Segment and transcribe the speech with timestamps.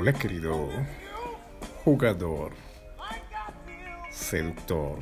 [0.00, 0.70] Hola querido
[1.84, 2.52] jugador,
[4.10, 5.00] seductor,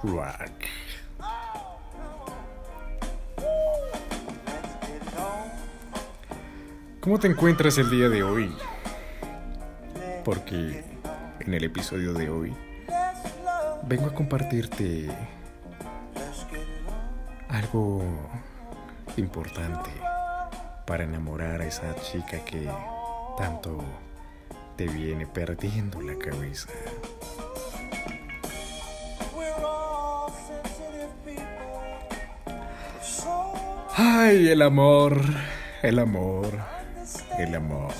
[0.00, 0.52] crack.
[7.00, 8.50] ¿Cómo te encuentras el día de hoy?
[10.24, 10.82] Porque
[11.40, 12.56] en el episodio de hoy
[13.82, 15.10] vengo a compartirte
[17.50, 18.02] algo
[19.18, 19.90] importante
[20.86, 22.66] para enamorar a esa chica que
[23.40, 23.78] tanto
[24.76, 26.68] te viene perdiendo la cabeza.
[33.96, 35.22] Ay, el amor,
[35.82, 36.52] el amor,
[37.38, 37.94] el amor.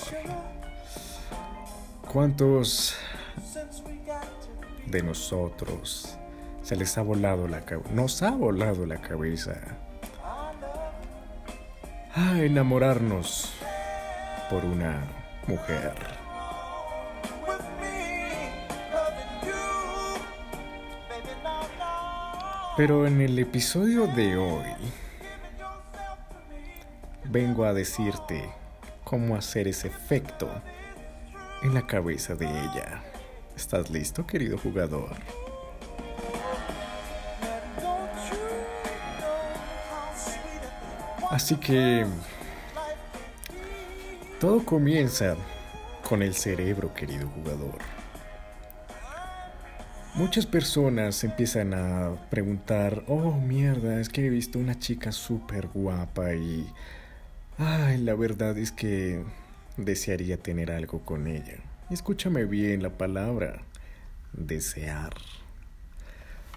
[2.12, 2.96] ¿Cuántos
[4.86, 6.18] de nosotros
[6.62, 7.90] se les ha volado la cabeza?
[7.94, 9.54] Nos ha volado la cabeza
[12.14, 13.50] a enamorarnos
[14.50, 15.94] por una mujer.
[22.76, 24.64] Pero en el episodio de hoy
[27.24, 28.48] vengo a decirte
[29.04, 30.48] cómo hacer ese efecto
[31.62, 33.02] en la cabeza de ella.
[33.54, 35.16] ¿Estás listo, querido jugador?
[41.30, 42.06] Así que
[44.40, 45.36] todo comienza
[46.08, 47.78] con el cerebro, querido jugador.
[50.14, 56.32] Muchas personas empiezan a preguntar, oh mierda, es que he visto una chica súper guapa
[56.34, 56.66] y...
[57.58, 59.22] Ay, la verdad es que
[59.76, 61.58] desearía tener algo con ella.
[61.90, 63.60] Escúchame bien la palabra,
[64.32, 65.12] desear.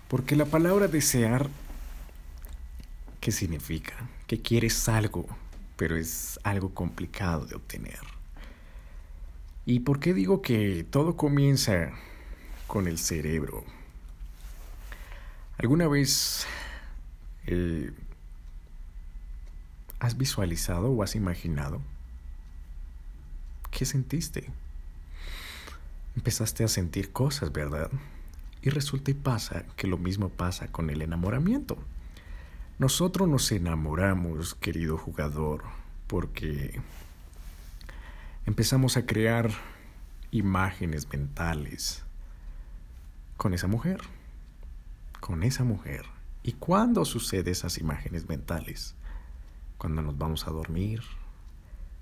[0.08, 1.50] Porque la palabra desear,
[3.20, 3.94] ¿qué significa?
[4.26, 5.28] Que quieres algo,
[5.78, 8.00] pero es algo complicado de obtener.
[9.66, 11.92] ¿Y por qué digo que todo comienza
[12.68, 13.64] con el cerebro?
[15.58, 16.46] ¿Alguna vez
[17.46, 17.92] eh,
[20.00, 21.82] has visualizado o has imaginado?
[23.72, 24.52] ¿Qué sentiste?
[26.16, 27.90] Empezaste a sentir cosas, ¿verdad?
[28.62, 31.78] Y resulta y pasa que lo mismo pasa con el enamoramiento.
[32.84, 35.64] Nosotros nos enamoramos, querido jugador,
[36.06, 36.82] porque
[38.46, 39.52] empezamos a crear
[40.32, 42.04] imágenes mentales
[43.38, 44.02] con esa mujer,
[45.22, 46.08] con esa mujer.
[46.44, 48.96] ¿Y cuándo sucede esas imágenes mentales?
[49.78, 51.04] Cuando nos vamos a dormir,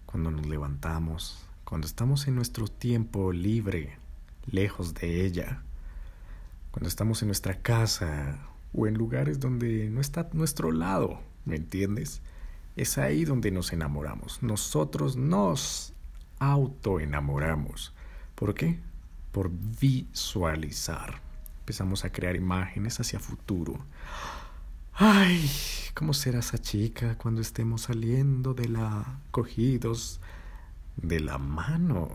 [0.07, 3.99] cuando nos levantamos, cuando estamos en nuestro tiempo libre,
[4.47, 5.61] lejos de ella,
[6.71, 8.39] cuando estamos en nuestra casa
[8.73, 12.21] o en lugares donde no está nuestro lado, ¿me entiendes?
[12.75, 14.41] Es ahí donde nos enamoramos.
[14.41, 15.93] Nosotros nos
[16.39, 17.93] autoenamoramos.
[18.35, 18.79] ¿Por qué?
[19.31, 21.21] Por visualizar.
[21.59, 23.79] Empezamos a crear imágenes hacia futuro.
[24.93, 25.49] Ay,
[25.93, 30.19] ¿cómo será esa chica cuando estemos saliendo de la cogidos
[30.95, 32.09] de la mano?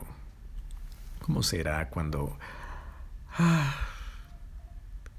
[1.20, 2.36] ¿Cómo será cuando
[3.38, 3.74] ah,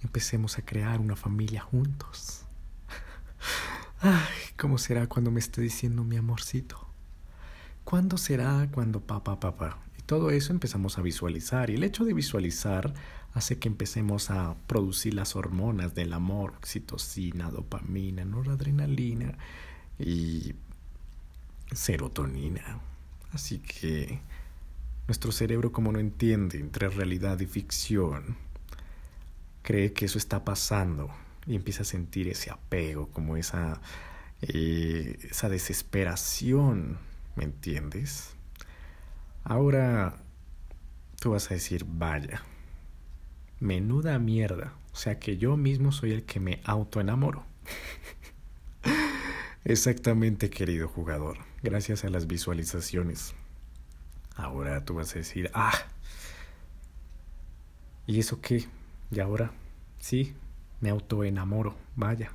[0.02, 2.44] empecemos a crear una familia juntos.
[4.02, 6.88] Ay, ¿cómo será cuando me esté diciendo mi amorcito?
[7.84, 9.80] ¿Cuándo será cuando papá, papá?
[9.98, 11.70] Y todo eso empezamos a visualizar.
[11.70, 12.94] Y el hecho de visualizar
[13.34, 19.38] hace que empecemos a producir las hormonas del amor, oxitocina, dopamina, noradrenalina
[20.00, 20.54] y
[21.72, 22.82] serotonina.
[23.32, 24.20] Así que
[25.08, 28.36] nuestro cerebro como no entiende entre realidad y ficción,
[29.68, 31.10] cree que eso está pasando
[31.46, 33.82] y empieza a sentir ese apego, como esa,
[34.42, 36.98] eh, esa desesperación,
[37.36, 38.30] ¿me entiendes?
[39.44, 40.16] Ahora
[41.20, 42.44] tú vas a decir, vaya,
[43.60, 47.44] menuda mierda, o sea que yo mismo soy el que me autoenamoro.
[49.66, 53.34] Exactamente, querido jugador, gracias a las visualizaciones.
[54.38, 55.78] Ahora tú vas a decir, ah,
[58.06, 58.66] ¿y eso qué?
[59.12, 59.52] Y ahora,
[60.00, 60.34] sí,
[60.82, 62.32] me autoenamoro, vaya.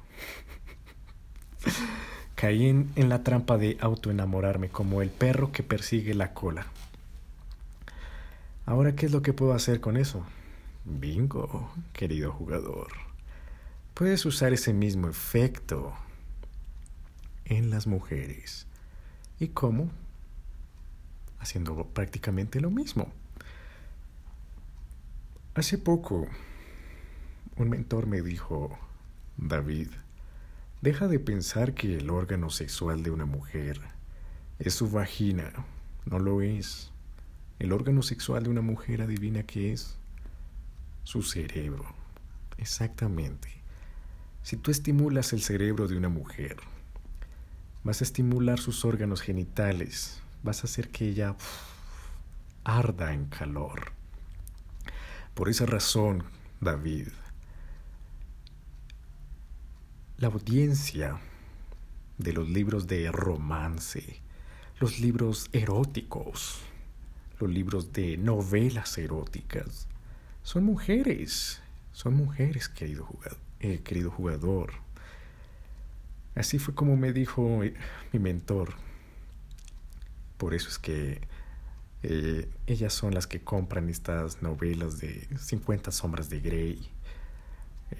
[2.34, 6.66] Caí en, en, la trampa de autoenamorarme como el perro que persigue la cola.
[8.66, 10.24] Ahora, ¿qué es lo que puedo hacer con eso?
[10.84, 12.88] Bingo, querido jugador.
[13.94, 15.92] Puedes usar ese mismo efecto
[17.44, 18.66] en las mujeres.
[19.38, 19.90] ¿Y cómo?
[21.38, 23.12] Haciendo prácticamente lo mismo.
[25.54, 26.26] Hace poco
[27.56, 28.78] un mentor me dijo,
[29.36, 29.88] David,
[30.80, 33.80] deja de pensar que el órgano sexual de una mujer
[34.58, 35.52] es su vagina.
[36.04, 36.90] No lo es.
[37.58, 39.96] El órgano sexual de una mujer, adivina qué es.
[41.04, 41.84] Su cerebro.
[42.58, 43.48] Exactamente.
[44.42, 46.56] Si tú estimulas el cerebro de una mujer,
[47.84, 51.36] vas a estimular sus órganos genitales, vas a hacer que ella
[52.64, 53.92] arda en calor.
[55.34, 56.24] Por esa razón,
[56.60, 57.08] David,
[60.22, 61.18] la audiencia
[62.16, 64.20] de los libros de romance,
[64.78, 66.60] los libros eróticos,
[67.40, 69.88] los libros de novelas eróticas,
[70.44, 71.60] son mujeres,
[71.90, 73.38] son mujeres, querido jugador.
[73.58, 74.74] Eh, querido jugador.
[76.36, 77.60] Así fue como me dijo
[78.12, 78.74] mi mentor.
[80.38, 81.20] Por eso es que
[82.04, 86.88] eh, ellas son las que compran estas novelas de 50 sombras de Grey,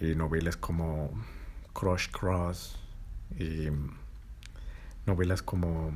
[0.00, 1.10] eh, novelas como
[1.72, 2.76] Crush Cross,
[5.06, 5.92] novelas como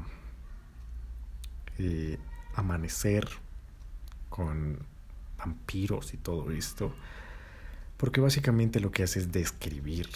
[2.55, 3.29] Amanecer
[4.31, 4.79] con
[5.39, 6.95] vampiros y todo esto.
[7.97, 10.09] Porque básicamente lo que hace es describir.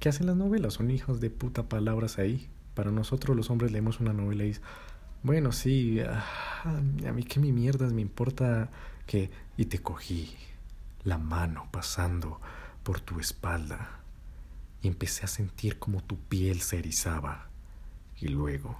[0.00, 0.74] ¿Qué hacen las novelas?
[0.74, 2.48] Son hijos de puta palabras ahí.
[2.74, 4.62] Para nosotros los hombres leemos una novela y es,
[5.22, 8.70] bueno, sí, a mí que mi mierdas me importa
[9.06, 9.30] que...
[9.56, 10.34] Y te cogí
[11.04, 12.40] la mano pasando
[12.82, 14.03] por tu espalda
[14.84, 17.48] y empecé a sentir como tu piel se erizaba.
[18.20, 18.78] Y luego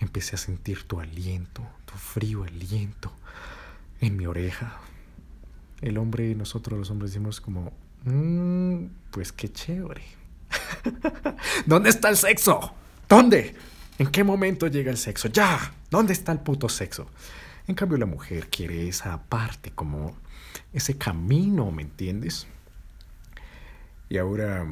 [0.00, 3.12] empecé a sentir tu aliento, tu frío aliento
[4.00, 4.80] en mi oreja
[5.80, 7.72] el hombre, nosotros los hombres decimos como,
[8.04, 10.02] mmm, pues qué chévere.
[11.66, 12.74] ¿Dónde está el sexo?
[13.08, 13.54] ¿Dónde?
[13.98, 15.28] ¿En qué momento llega el sexo?
[15.28, 17.08] Ya, ¿dónde está el puto sexo?
[17.66, 20.16] En cambio la mujer quiere esa parte, como
[20.72, 22.46] ese camino, ¿me entiendes?
[24.08, 24.66] Y ahora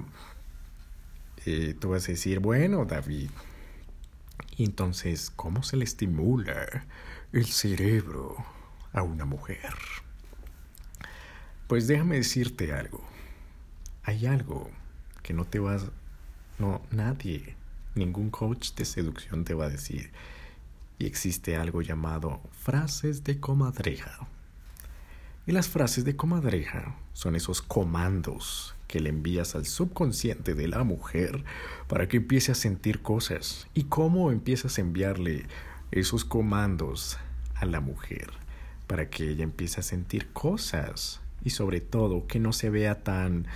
[1.80, 3.30] tú vas a decir, bueno, David,
[4.58, 6.86] entonces, ¿cómo se le estimula
[7.32, 8.36] el cerebro
[8.92, 9.74] a una mujer?
[11.66, 13.02] Pues déjame decirte algo.
[14.02, 14.70] Hay algo
[15.22, 15.86] que no te vas,
[16.58, 17.56] no, nadie,
[17.94, 20.10] ningún coach de seducción te va a decir.
[20.98, 24.28] Y existe algo llamado frases de comadreja.
[25.46, 30.84] Y las frases de comadreja son esos comandos que le envías al subconsciente de la
[30.84, 31.44] mujer
[31.88, 33.66] para que empiece a sentir cosas.
[33.74, 35.46] ¿Y cómo empiezas a enviarle
[35.90, 37.18] esos comandos
[37.54, 38.30] a la mujer?
[38.86, 43.46] Para que ella empiece a sentir cosas y sobre todo que no se vea tan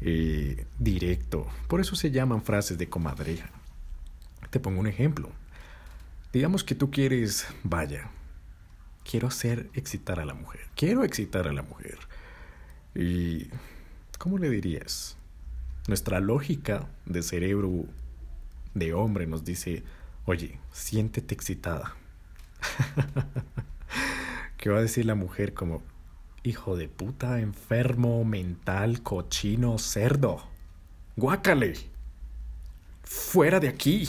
[0.00, 1.46] eh, directo.
[1.68, 3.50] Por eso se llaman frases de comadreja.
[4.50, 5.30] Te pongo un ejemplo.
[6.32, 8.10] Digamos que tú quieres, vaya,
[9.08, 10.62] quiero hacer excitar a la mujer.
[10.74, 11.98] Quiero excitar a la mujer.
[12.94, 13.48] ¿Y
[14.24, 15.18] cómo le dirías?
[15.86, 17.84] Nuestra lógica de cerebro
[18.72, 19.82] de hombre nos dice,
[20.24, 21.94] oye, siéntete excitada.
[24.56, 25.82] ¿Qué va a decir la mujer como,
[26.42, 30.42] Hijo de puta, enfermo, mental, cochino, cerdo.
[31.16, 31.74] Guácale.
[33.02, 34.08] Fuera de aquí.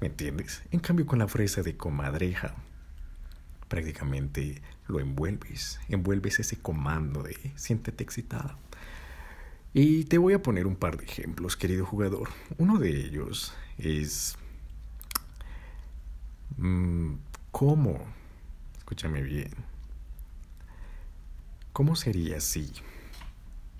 [0.00, 0.64] ¿Me entiendes?
[0.72, 2.56] En cambio con la fresa de comadreja,
[3.68, 5.78] prácticamente lo envuelves.
[5.88, 8.56] Envuelves ese comando de siéntete excitada.
[9.74, 12.30] Y te voy a poner un par de ejemplos, querido jugador.
[12.56, 14.36] Uno de ellos es...
[16.56, 17.14] Mm,
[17.52, 17.98] ¿Cómo?
[18.78, 19.50] Escúchame bien
[21.78, 22.72] ¿Cómo sería si?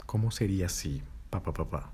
[0.06, 1.90] ¿Cómo sería si, papá, papá?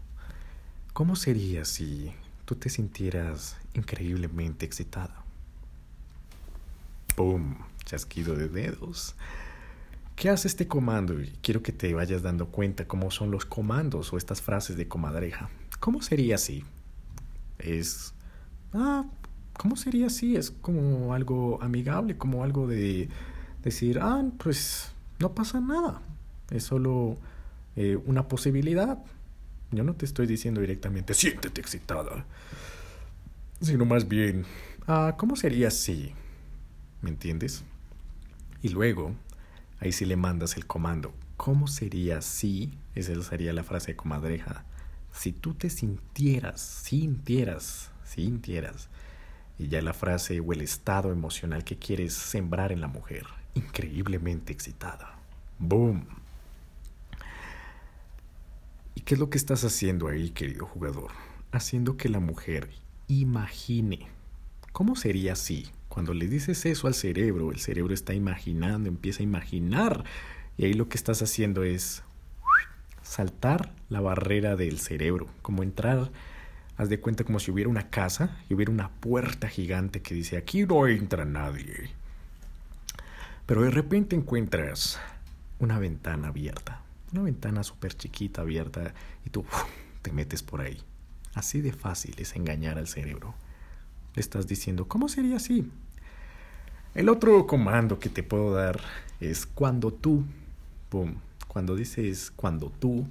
[0.92, 2.12] ¿Cómo sería si
[2.44, 5.24] tú te sintieras increíblemente excitada?
[7.16, 7.56] ¡Pum!
[7.86, 9.14] Chasquido de dedos.
[10.16, 11.20] ¿Qué hace este comando?
[11.20, 14.86] Y quiero que te vayas dando cuenta cómo son los comandos o estas frases de
[14.86, 15.50] comadreja.
[15.80, 16.64] ¿Cómo sería si?
[17.58, 18.14] Es...
[18.72, 19.04] Ah,
[19.58, 20.36] ¿cómo sería si?
[20.36, 23.08] Es como algo amigable, como algo de
[23.62, 26.00] decir, ah, pues no pasa nada.
[26.50, 27.18] Es solo
[27.76, 28.98] eh, una posibilidad.
[29.72, 32.24] Yo no te estoy diciendo directamente, siéntete excitada.
[33.60, 34.44] Sino más bien,
[34.86, 36.12] ah, ¿cómo sería si?
[37.02, 37.64] ¿Me entiendes?
[38.62, 39.12] Y luego,
[39.84, 41.14] ahí sí le mandas el comando.
[41.36, 42.72] ¿Cómo sería si?
[42.94, 44.64] Esa sería la frase de comadreja.
[45.12, 48.88] Si tú te sintieras, sintieras, sintieras.
[49.58, 54.52] Y ya la frase o el estado emocional que quieres sembrar en la mujer increíblemente
[54.52, 55.18] excitada.
[55.58, 56.06] ¡Boom!
[58.94, 61.10] ¿Y qué es lo que estás haciendo ahí, querido jugador?
[61.52, 62.70] Haciendo que la mujer
[63.06, 64.08] imagine.
[64.72, 65.70] ¿Cómo sería así?
[65.94, 70.02] Cuando le dices eso al cerebro, el cerebro está imaginando, empieza a imaginar.
[70.58, 72.02] Y ahí lo que estás haciendo es
[73.04, 76.10] saltar la barrera del cerebro, como entrar,
[76.76, 80.36] haz de cuenta como si hubiera una casa y hubiera una puerta gigante que dice
[80.36, 81.90] aquí no entra nadie.
[83.46, 84.98] Pero de repente encuentras
[85.60, 86.82] una ventana abierta,
[87.12, 89.44] una ventana súper chiquita abierta y tú
[90.02, 90.82] te metes por ahí.
[91.34, 93.36] Así de fácil es engañar al cerebro.
[94.16, 95.70] Le estás diciendo, ¿cómo sería así?
[96.94, 98.80] El otro comando que te puedo dar
[99.18, 100.24] es cuando tú,
[100.92, 101.16] boom,
[101.48, 103.04] cuando dices cuando tú,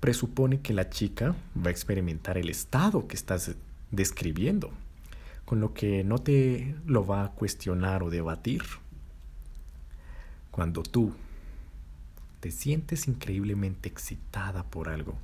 [0.00, 3.54] presupone que la chica va a experimentar el estado que estás
[3.92, 4.72] describiendo,
[5.44, 8.64] con lo que no te lo va a cuestionar o debatir.
[10.50, 11.12] Cuando tú
[12.40, 15.16] te sientes increíblemente excitada por algo,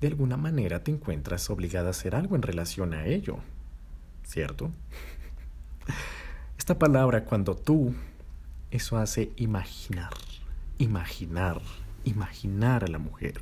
[0.00, 3.38] de alguna manera te encuentras obligada a hacer algo en relación a ello,
[4.24, 4.72] ¿cierto?
[6.58, 7.94] Esta palabra, cuando tú,
[8.70, 10.14] eso hace imaginar,
[10.78, 11.60] imaginar,
[12.04, 13.40] imaginar a la mujer.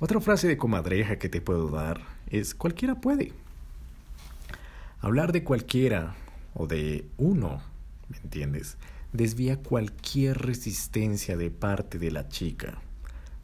[0.00, 3.32] Otra frase de comadreja que te puedo dar es cualquiera puede.
[5.00, 6.14] Hablar de cualquiera
[6.54, 7.62] o de uno,
[8.08, 8.76] ¿me entiendes?
[9.12, 12.80] Desvía cualquier resistencia de parte de la chica,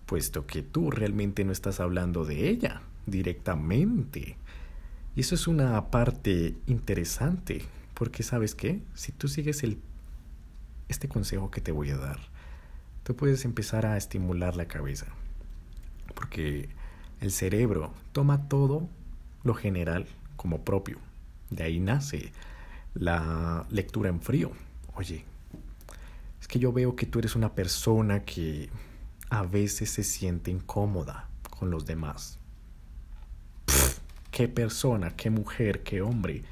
[0.07, 4.37] puesto que tú realmente no estás hablando de ella directamente.
[5.15, 7.63] Y eso es una parte interesante,
[8.01, 9.79] porque sabes qué, si tú sigues el,
[10.89, 12.19] este consejo que te voy a dar,
[13.03, 15.05] tú puedes empezar a estimular la cabeza,
[16.15, 16.71] porque
[17.21, 18.89] el cerebro toma todo
[19.45, 20.07] lo general
[20.39, 20.97] como propio
[21.51, 22.33] de ahí nace
[22.95, 24.53] la lectura en frío.
[24.95, 25.27] Oye,
[26.41, 28.71] es que yo veo que tú eres una persona que
[29.29, 32.39] a veces se siente incómoda con los demás.
[34.31, 36.45] ¿Qué persona, qué mujer, qué hombre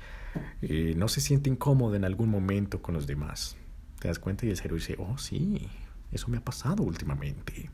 [0.63, 3.57] eh, no se siente incómodo en algún momento con los demás?
[3.99, 5.69] Te das cuenta y el cerebro dice, oh sí,
[6.13, 7.71] eso me ha pasado últimamente.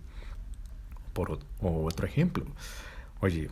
[1.13, 2.45] Por o otro ejemplo,
[3.21, 3.49] oye,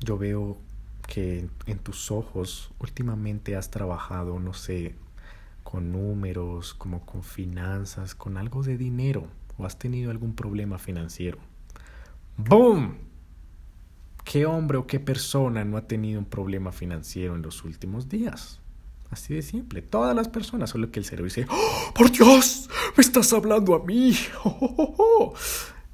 [0.00, 0.58] yo veo
[1.06, 4.94] que en tus ojos últimamente has trabajado, no sé,
[5.62, 9.26] con números, como con finanzas, con algo de dinero,
[9.58, 11.38] o has tenido algún problema financiero.
[12.36, 13.05] ¡Boom!
[14.26, 18.60] ¿Qué hombre o qué persona no ha tenido un problema financiero en los últimos días?
[19.08, 19.82] Así de simple.
[19.82, 22.68] Todas las personas, solo que el cerebro dice, ¡Oh, ¡Por Dios!
[22.96, 24.16] ¡Me estás hablando a mí!
[24.44, 25.32] ¡Oh,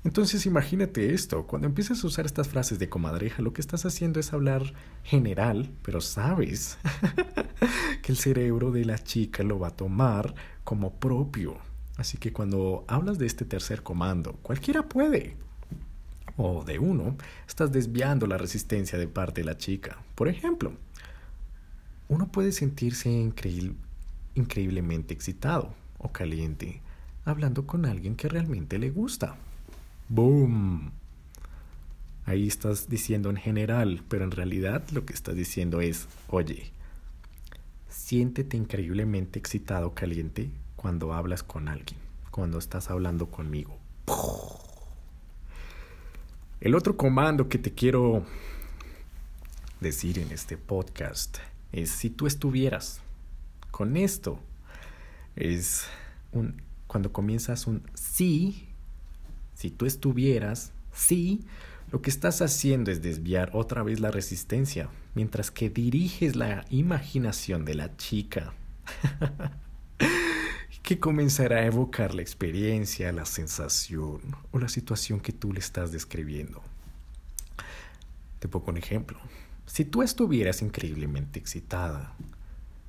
[0.03, 4.19] entonces imagínate esto, cuando empiezas a usar estas frases de comadreja, lo que estás haciendo
[4.19, 4.73] es hablar
[5.05, 6.79] general, pero sabes
[8.03, 10.35] que el cerebro de la chica lo va a tomar
[10.65, 11.59] como propio.
[11.99, 15.37] Así que cuando hablas de este tercer comando, cualquiera puede,
[16.37, 19.99] o de uno, estás desviando la resistencia de parte de la chica.
[20.15, 20.73] Por ejemplo,
[22.09, 23.11] uno puede sentirse
[24.35, 26.81] increíblemente excitado o caliente
[27.25, 29.37] hablando con alguien que realmente le gusta.
[30.09, 30.91] ¡Boom!
[32.25, 36.71] Ahí estás diciendo en general, pero en realidad lo que estás diciendo es, oye,
[37.89, 41.99] siéntete increíblemente excitado, caliente, cuando hablas con alguien,
[42.31, 43.77] cuando estás hablando conmigo.
[46.63, 48.25] El otro comando que te quiero
[49.81, 51.39] decir en este podcast
[51.73, 53.01] es si tú estuvieras
[53.73, 54.39] con esto,
[55.35, 55.87] es
[56.31, 58.69] un, cuando comienzas un sí
[59.55, 61.41] si tú estuvieras, sí,
[61.91, 67.65] lo que estás haciendo es desviar otra vez la resistencia, mientras que diriges la imaginación
[67.65, 68.55] de la chica,
[70.93, 74.21] que comenzará a evocar la experiencia, la sensación
[74.51, 76.63] o la situación que tú le estás describiendo.
[78.41, 79.19] Te pongo un ejemplo.
[79.65, 82.13] Si tú estuvieras increíblemente excitada,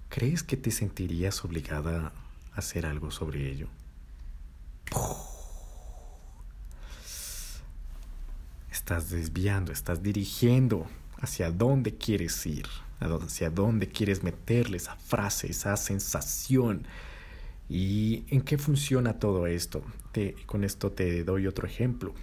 [0.10, 2.12] ¿crees que te sentirías obligada
[2.52, 3.70] a hacer algo sobre ello?
[8.70, 10.88] estás desviando, estás dirigiendo
[11.22, 12.68] hacia dónde quieres ir,
[13.00, 16.86] hacia dónde quieres meterle esa frase, esa sensación.
[17.74, 19.84] ¿Y en qué funciona todo esto?
[20.46, 22.14] con esto te doy otro ejemplo.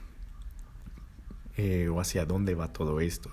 [1.57, 3.33] Eh, o hacia dónde va todo esto.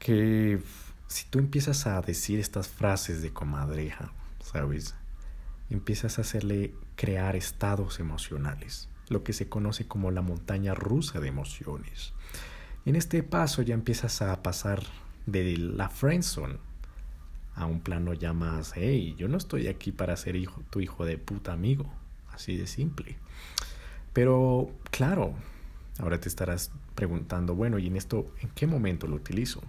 [0.00, 0.60] Que
[1.06, 4.10] si tú empiezas a decir estas frases de comadreja,
[4.42, 4.96] ¿sabes?
[5.70, 11.28] Empiezas a hacerle crear estados emocionales lo que se conoce como la montaña rusa de
[11.28, 12.12] emociones.
[12.86, 14.82] En este paso ya empiezas a pasar
[15.26, 16.58] de la friendzone
[17.54, 21.04] a un plano ya más, hey, yo no estoy aquí para ser hijo, tu hijo
[21.04, 21.92] de puta amigo,
[22.32, 23.16] así de simple.
[24.12, 25.34] Pero claro,
[25.98, 29.62] ahora te estarás preguntando, bueno, ¿y en esto en qué momento lo utilizo?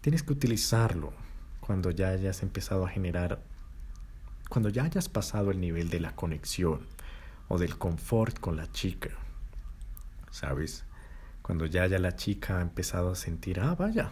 [0.00, 1.12] Tienes que utilizarlo
[1.60, 3.40] cuando ya hayas empezado a generar,
[4.48, 6.86] cuando ya hayas pasado el nivel de la conexión,
[7.48, 9.10] o del confort con la chica.
[10.30, 10.84] ¿Sabes?
[11.42, 14.10] Cuando ya ya la chica ha empezado a sentir, ah, vaya,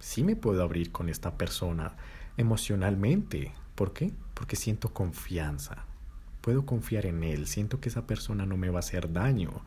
[0.00, 1.96] sí me puedo abrir con esta persona
[2.36, 3.52] emocionalmente.
[3.76, 4.12] ¿Por qué?
[4.34, 5.84] Porque siento confianza.
[6.40, 9.62] puedo confiar en él, siento que esa persona no me va a hacer daño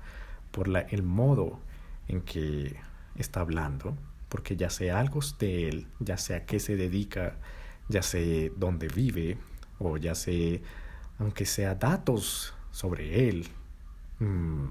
[0.51, 1.59] por la, el modo
[2.07, 2.75] en que
[3.15, 3.95] está hablando,
[4.27, 7.35] porque ya sé algo de él, ya sé a qué se dedica,
[7.89, 9.37] ya sé dónde vive,
[9.77, 10.63] o ya sé,
[11.19, 13.47] aunque sea datos sobre él,
[14.19, 14.65] mm,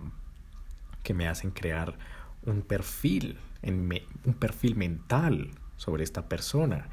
[1.02, 1.96] que me hacen crear
[2.46, 6.88] un perfil, un perfil mental sobre esta persona.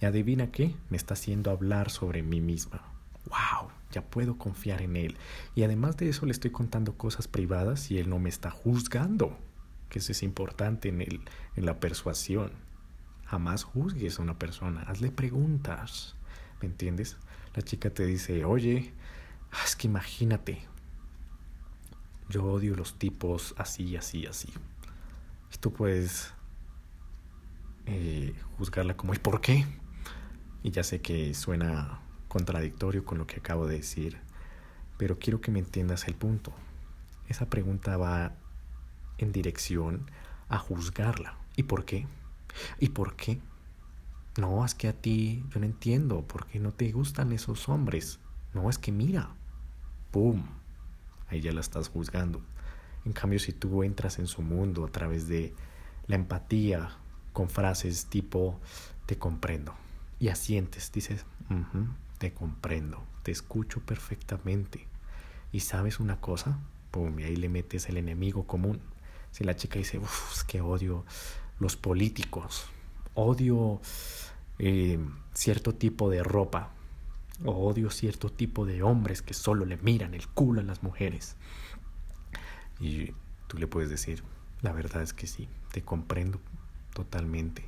[0.00, 2.82] Y adivina qué, me está haciendo hablar sobre mí misma.
[3.26, 3.70] ¡Wow!
[3.90, 5.16] Ya puedo confiar en él.
[5.54, 9.36] Y además de eso le estoy contando cosas privadas y él no me está juzgando.
[9.88, 11.20] Que eso es importante en, el,
[11.56, 12.52] en la persuasión.
[13.24, 16.14] Jamás juzgues a una persona, hazle preguntas.
[16.60, 17.16] ¿Me entiendes?
[17.54, 18.92] La chica te dice, oye,
[19.50, 20.62] ah, es que imagínate,
[22.28, 24.48] yo odio los tipos así, así, así.
[25.60, 26.32] Tú puedes
[27.86, 29.66] eh, juzgarla como, ¿y por qué?
[30.62, 34.18] Y ya sé que suena contradictorio con lo que acabo de decir,
[34.98, 36.52] pero quiero que me entiendas el punto.
[37.28, 38.34] Esa pregunta va
[39.18, 40.10] en dirección
[40.48, 41.36] a juzgarla.
[41.56, 42.06] ¿Y por qué?
[42.78, 43.40] ¿Y por qué?
[44.38, 48.20] No, es que a ti yo no entiendo por qué no te gustan esos hombres.
[48.54, 49.34] No, es que mira.
[50.10, 50.44] ¡Pum!
[51.28, 52.40] Ahí ya la estás juzgando.
[53.04, 55.54] En cambio, si tú entras en su mundo a través de
[56.06, 56.90] la empatía,
[57.32, 58.58] con frases tipo,
[59.06, 59.74] te comprendo,
[60.20, 61.24] y asientes, dices,
[62.18, 64.86] te comprendo, te escucho perfectamente.
[65.52, 66.58] ¿Y sabes una cosa?
[66.90, 68.80] Pum, y ahí le metes el enemigo común.
[69.30, 71.04] Si la chica dice, uff, es que odio
[71.58, 72.66] los políticos,
[73.14, 73.80] odio
[74.58, 74.98] eh,
[75.34, 76.70] cierto tipo de ropa,
[77.44, 81.36] odio cierto tipo de hombres que solo le miran el culo a las mujeres.
[82.80, 83.12] Y
[83.46, 84.22] tú le puedes decir,
[84.62, 86.40] la verdad es que sí, te comprendo
[86.94, 87.64] totalmente.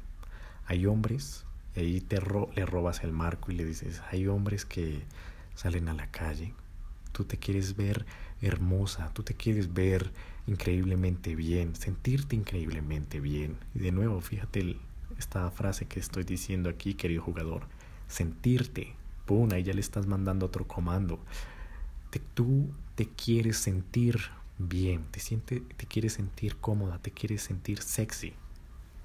[0.66, 1.44] Hay hombres
[1.74, 5.02] y ahí te le robas el marco y le dices, hay hombres que
[5.54, 6.54] salen a la calle,
[7.12, 8.06] tú te quieres ver
[8.40, 10.10] hermosa, tú te quieres ver
[10.46, 13.56] increíblemente bien, sentirte increíblemente bien.
[13.74, 14.76] Y de nuevo, fíjate
[15.18, 17.62] esta frase que estoy diciendo aquí, querido jugador,
[18.08, 18.94] sentirte,
[19.26, 21.20] pum, ahí ya le estás mandando otro comando.
[22.34, 24.20] tú te quieres sentir
[24.68, 28.34] bien, te, siente, te quieres sentir cómoda, te quieres sentir sexy.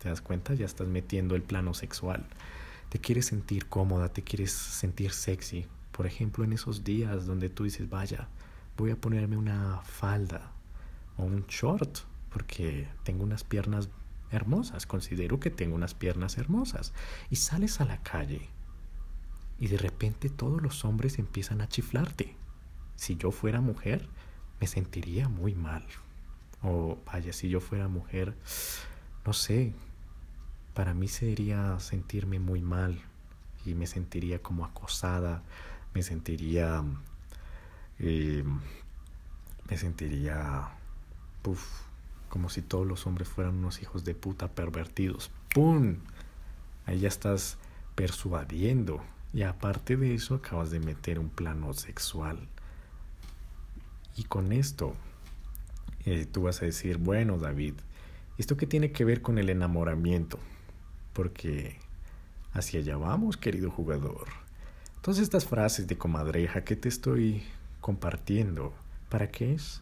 [0.01, 0.53] ¿Te das cuenta?
[0.53, 2.25] Ya estás metiendo el plano sexual.
[2.89, 5.65] Te quieres sentir cómoda, te quieres sentir sexy.
[5.91, 8.27] Por ejemplo, en esos días donde tú dices, vaya,
[8.77, 10.51] voy a ponerme una falda
[11.17, 13.89] o un short porque tengo unas piernas
[14.31, 16.93] hermosas, considero que tengo unas piernas hermosas.
[17.29, 18.49] Y sales a la calle
[19.59, 22.35] y de repente todos los hombres empiezan a chiflarte.
[22.95, 24.07] Si yo fuera mujer,
[24.59, 25.85] me sentiría muy mal.
[26.63, 28.35] O vaya, si yo fuera mujer,
[29.25, 29.73] no sé,
[30.73, 32.99] para mí sería sentirme muy mal
[33.65, 35.41] y me sentiría como acosada,
[35.93, 36.83] me sentiría,
[37.99, 38.43] eh,
[39.69, 40.69] me sentiría,
[41.41, 41.65] puff,
[42.29, 45.31] como si todos los hombres fueran unos hijos de puta pervertidos.
[45.53, 45.97] ¡Pum!
[46.85, 47.57] Ahí ya estás
[47.95, 49.01] persuadiendo
[49.33, 52.47] y aparte de eso acabas de meter un plano sexual.
[54.15, 54.95] Y con esto
[56.06, 57.75] eh, tú vas a decir, bueno David,
[58.38, 60.39] ¿esto qué tiene que ver con el enamoramiento?
[61.15, 61.78] porque
[62.51, 64.28] hacia allá vamos, querido jugador.
[65.01, 67.41] Todas estas frases de comadreja que te estoy
[67.80, 68.73] compartiendo,
[69.10, 69.82] ¿para qué es?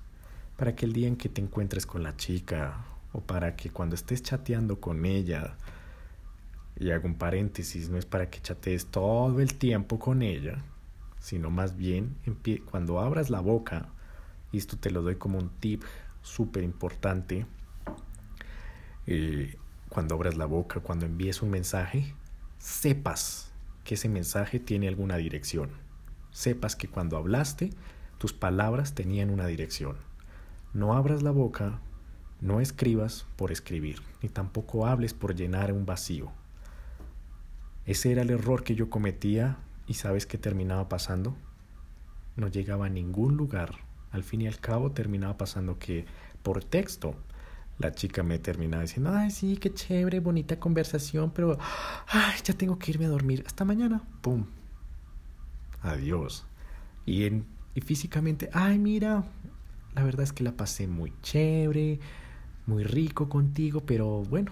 [0.58, 3.96] Para que el día en que te encuentres con la chica o para que cuando
[3.96, 5.56] estés chateando con ella,
[6.80, 10.64] y hago un paréntesis, no es para que chatees todo el tiempo con ella,
[11.20, 12.16] sino más bien
[12.70, 13.90] cuando abras la boca,
[14.54, 15.84] y esto te lo doy como un tip
[16.22, 17.46] súper importante,
[19.08, 19.58] eh,
[19.90, 22.16] cuando abras la boca, cuando envíes un mensaje,
[22.60, 23.52] sepas
[23.84, 25.72] que ese mensaje tiene alguna dirección.
[26.32, 27.72] Sepas que cuando hablaste,
[28.20, 29.98] tus palabras tenían una dirección.
[30.74, 31.82] No abras la boca,
[32.40, 36.32] no escribas por escribir, ni tampoco hables por llenar un vacío.
[37.86, 41.36] Ese era el error que yo cometía y sabes qué terminaba pasando.
[42.36, 43.93] No llegaba a ningún lugar.
[44.14, 46.06] Al fin y al cabo terminaba pasando que
[46.42, 47.16] por texto
[47.80, 51.58] la chica me terminaba diciendo, ay, sí, qué chévere, bonita conversación, pero,
[52.08, 53.44] ay, ya tengo que irme a dormir.
[53.46, 54.04] Hasta mañana.
[54.22, 54.46] ¡Pum!
[55.82, 56.46] Adiós.
[57.06, 59.26] Y, en, y físicamente, ay, mira,
[59.96, 62.00] la verdad es que la pasé muy chévere,
[62.68, 64.52] muy rico contigo, pero bueno,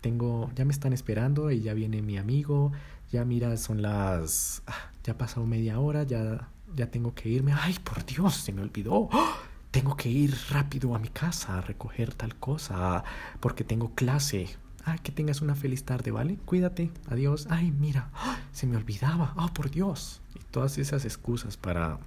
[0.00, 2.72] tengo, ya me están esperando y ya viene mi amigo,
[3.12, 7.52] ya mira, son las, ah, ya ha pasado media hora, ya, ya tengo que irme.
[7.52, 9.08] Ay, por Dios, se me olvidó.
[9.12, 9.36] ¡Oh!
[9.76, 13.04] tengo que ir rápido a mi casa a recoger tal cosa
[13.40, 14.48] porque tengo clase.
[14.86, 16.38] Ay, que tengas una feliz tarde, ¿vale?
[16.46, 17.46] Cuídate, adiós.
[17.50, 18.10] Ay, mira,
[18.52, 19.34] se me olvidaba.
[19.36, 20.22] Oh, por Dios.
[20.34, 21.98] Y todas esas excusas para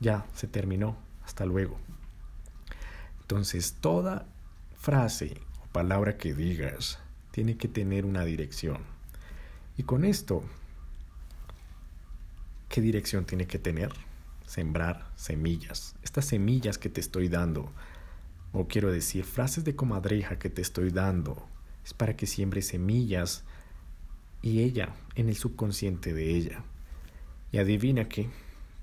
[0.00, 1.78] ya, se terminó, hasta luego.
[3.20, 4.26] Entonces, toda
[4.76, 6.98] frase o palabra que digas
[7.30, 8.78] tiene que tener una dirección.
[9.76, 10.42] Y con esto,
[12.70, 13.92] ¿qué dirección tiene que tener?
[14.46, 15.96] Sembrar semillas.
[16.02, 17.70] Estas semillas que te estoy dando,
[18.52, 21.46] o quiero decir, frases de comadreja que te estoy dando,
[21.84, 23.44] es para que siembre semillas
[24.40, 26.64] y ella en el subconsciente de ella.
[27.52, 28.30] Y adivina que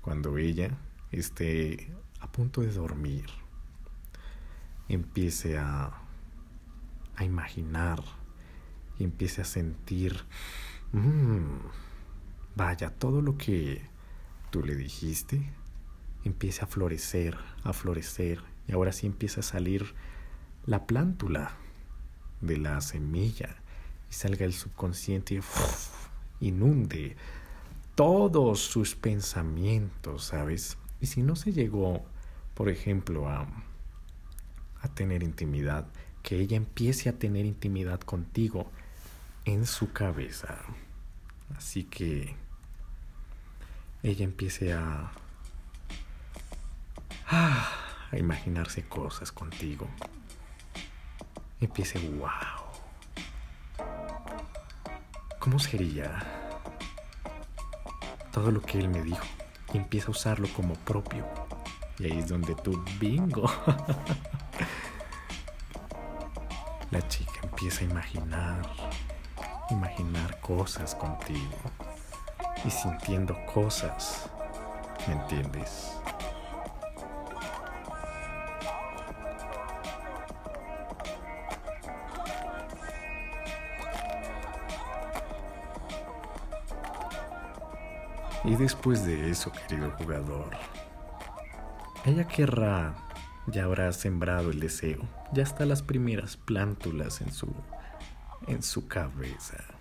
[0.02, 0.76] cuando ella
[1.10, 3.24] esté a punto de dormir,
[4.88, 6.02] empiece a,
[7.16, 8.02] a imaginar
[8.98, 10.24] y empiece a sentir,
[10.92, 11.56] mmm,
[12.58, 13.80] vaya, todo lo que
[14.50, 15.40] tú le dijiste
[16.24, 19.94] empiece a florecer, a florecer, y ahora sí empieza a salir
[20.66, 21.52] la plántula
[22.40, 23.56] de la semilla
[24.10, 25.40] y salga el subconsciente
[26.40, 27.16] y inunde
[27.94, 30.76] todos sus pensamientos, ¿sabes?
[31.00, 32.04] Y si no se llegó,
[32.54, 33.46] por ejemplo, a,
[34.80, 35.86] a tener intimidad,
[36.24, 38.70] que ella empiece a tener intimidad contigo
[39.44, 40.58] en su cabeza.
[41.56, 42.36] Así que
[44.02, 45.10] ella empiece a,
[47.30, 49.88] a imaginarse cosas contigo.
[51.60, 52.28] Empiece, wow.
[55.40, 56.22] ¿Cómo sería
[58.32, 59.24] todo lo que él me dijo?
[59.72, 61.26] Y empieza a usarlo como propio.
[61.98, 63.50] Y ahí es donde tú, bingo.
[66.90, 68.62] La chica empieza a imaginar,
[69.70, 71.87] imaginar cosas contigo
[72.64, 74.28] y sintiendo cosas,
[75.06, 75.92] ¿me entiendes?
[88.44, 90.50] Y después de eso, querido jugador,
[92.06, 92.94] ella querrá,
[93.46, 95.00] ya habrá sembrado el deseo,
[95.32, 97.54] ya está las primeras plántulas en su,
[98.46, 99.77] en su cabeza.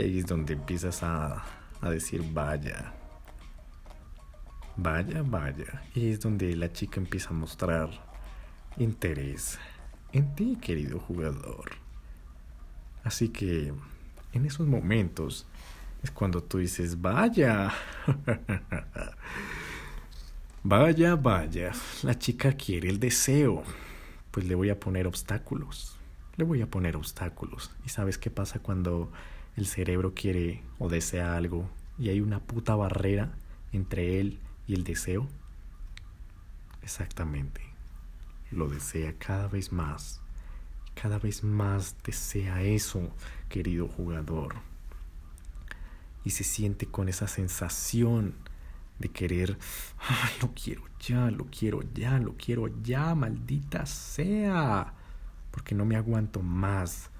[0.00, 1.44] Y ahí es donde empiezas a,
[1.82, 2.94] a decir, vaya,
[4.74, 5.82] vaya, vaya.
[5.94, 7.90] Y es donde la chica empieza a mostrar
[8.78, 9.58] interés
[10.14, 11.72] en ti, querido jugador.
[13.04, 13.74] Así que
[14.32, 15.44] en esos momentos
[16.02, 17.70] es cuando tú dices, vaya,
[20.62, 21.72] vaya, vaya,
[22.04, 23.64] la chica quiere el deseo,
[24.30, 25.98] pues le voy a poner obstáculos,
[26.38, 27.70] le voy a poner obstáculos.
[27.84, 29.12] ¿Y sabes qué pasa cuando
[29.56, 33.32] el cerebro quiere o desea algo y hay una puta barrera
[33.72, 35.28] entre él y el deseo?
[36.82, 37.60] Exactamente,
[38.50, 40.20] lo desea cada vez más,
[40.94, 43.10] cada vez más desea eso,
[43.48, 44.70] querido jugador
[46.24, 48.34] y se siente con esa sensación
[48.98, 49.58] de querer,
[50.42, 54.94] lo quiero ya, lo quiero ya, lo quiero ya, maldita sea,
[55.50, 57.10] porque no me aguanto más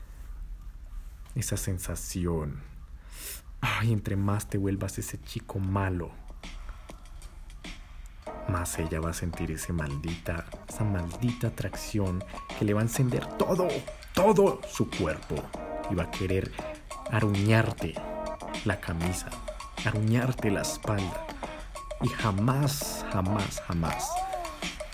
[1.34, 2.62] esa sensación.
[3.60, 6.10] Ay, entre más te vuelvas ese chico malo,
[8.48, 12.24] más ella va a sentir ese maldita, esa maldita atracción
[12.58, 13.68] que le va a encender todo,
[14.14, 15.36] todo su cuerpo
[15.90, 16.50] y va a querer
[17.10, 17.94] aruñarte
[18.64, 19.28] la camisa,
[19.84, 21.26] aruñarte la espalda
[22.02, 24.10] y jamás, jamás, jamás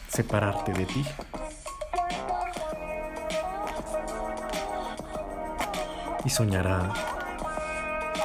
[0.08, 1.04] separarte de ti.
[6.26, 6.92] Y soñará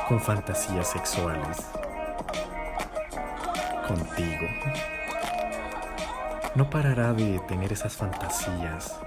[0.07, 1.57] con fantasías sexuales
[3.87, 4.47] contigo.
[6.55, 8.99] No parará de tener esas fantasías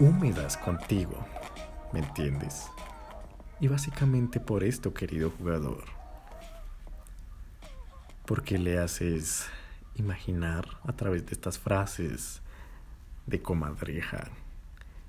[0.00, 1.24] húmedas contigo,
[1.92, 2.66] ¿me entiendes?
[3.60, 5.84] Y básicamente por esto, querido jugador.
[8.26, 9.46] Porque le haces
[9.94, 12.42] imaginar a través de estas frases
[13.26, 14.24] de comadreja.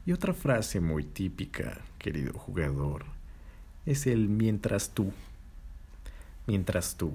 [0.06, 3.06] Y otra frase muy típica, querido jugador,
[3.86, 5.12] es el mientras tú.
[6.46, 7.12] Mientras tú.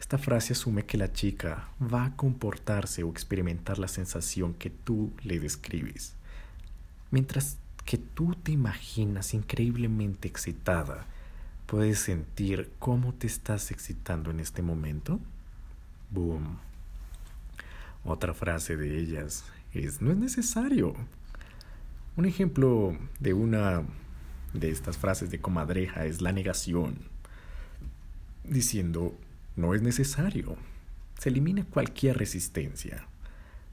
[0.00, 5.12] Esta frase asume que la chica va a comportarse o experimentar la sensación que tú
[5.22, 6.14] le describes.
[7.12, 11.06] Mientras que tú te imaginas increíblemente excitada,
[11.66, 15.20] ¿puedes sentir cómo te estás excitando en este momento?
[16.10, 16.58] Boom.
[18.04, 19.44] Otra frase de ellas
[19.74, 20.94] es, no es necesario.
[22.16, 23.84] Un ejemplo de una
[24.52, 26.98] de estas frases de comadreja es la negación,
[28.44, 29.18] diciendo,
[29.56, 30.56] no es necesario.
[31.18, 33.06] Se elimina cualquier resistencia,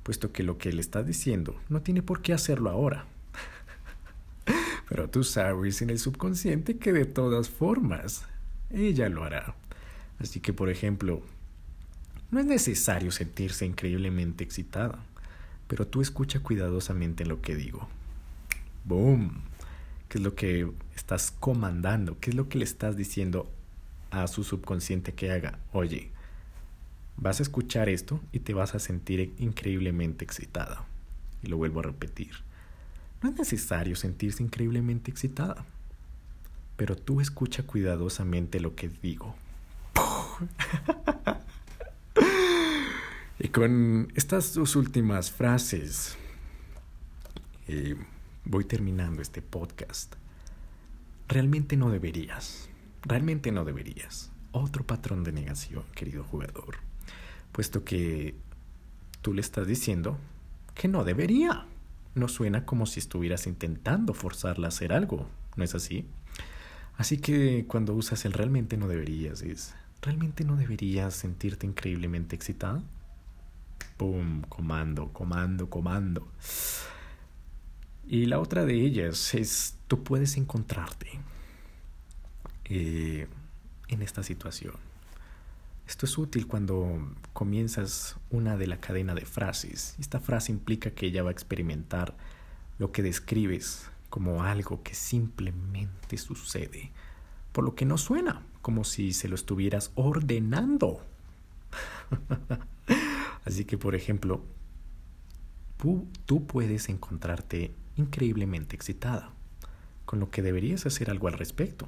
[0.03, 3.05] puesto que lo que le estás diciendo no tiene por qué hacerlo ahora.
[4.89, 8.25] Pero tú sabes en el subconsciente que de todas formas
[8.69, 9.55] ella lo hará.
[10.19, 11.21] Así que, por ejemplo,
[12.29, 15.03] no es necesario sentirse increíblemente excitada,
[15.71, 17.87] pero tú escucha cuidadosamente lo que digo.
[18.83, 19.41] ¡Boom!
[20.09, 22.19] ¿Qué es lo que estás comandando?
[22.19, 23.49] ¿Qué es lo que le estás diciendo
[24.09, 25.59] a su subconsciente que haga?
[25.71, 26.11] Oye,
[27.15, 30.83] vas a escuchar esto y te vas a sentir increíblemente excitada.
[31.41, 32.31] Y lo vuelvo a repetir.
[33.23, 35.63] No es necesario sentirse increíblemente excitada,
[36.75, 39.35] pero tú escucha cuidadosamente lo que digo.
[43.43, 46.15] y con estas dos últimas frases
[48.45, 50.13] voy terminando este podcast.
[51.27, 52.69] Realmente no deberías,
[53.01, 54.31] realmente no deberías.
[54.51, 56.77] Otro patrón de negación, querido jugador,
[57.51, 58.35] puesto que
[59.21, 60.19] tú le estás diciendo
[60.75, 61.65] que no debería.
[62.13, 66.05] No suena como si estuvieras intentando forzarla a hacer algo, ¿no es así?
[66.95, 72.83] Así que cuando usas el realmente no deberías, es ¿realmente no deberías sentirte increíblemente excitada?
[74.01, 74.41] ¡Pum!
[74.49, 76.27] Comando, comando, comando.
[78.07, 81.19] Y la otra de ellas es, tú puedes encontrarte
[82.65, 83.27] eh,
[83.89, 84.73] en esta situación.
[85.87, 89.95] Esto es útil cuando comienzas una de la cadena de frases.
[89.99, 92.15] Esta frase implica que ella va a experimentar
[92.79, 96.91] lo que describes como algo que simplemente sucede,
[97.51, 101.05] por lo que no suena como si se lo estuvieras ordenando.
[103.51, 104.45] Así que, por ejemplo,
[106.25, 109.33] tú, puedes encontrarte increíblemente excitada,
[110.05, 111.85] con lo que deberías hacer algo al respecto.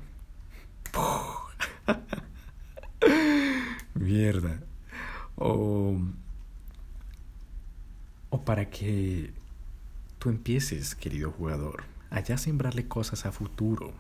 [3.93, 4.62] Mierda.
[5.38, 5.97] O,
[8.30, 9.32] o para que
[10.19, 13.93] tú empieces, querido jugador, allá sembrarle cosas a futuro.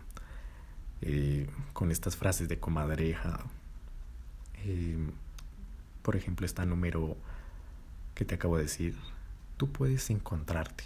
[1.01, 3.39] Eh, con estas frases de comadreja.
[4.65, 4.97] Eh,
[6.01, 7.15] por ejemplo, esta número
[8.15, 8.95] que te acabo de decir.
[9.57, 10.85] Tú puedes encontrarte.